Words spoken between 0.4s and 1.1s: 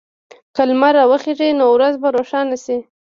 که لمر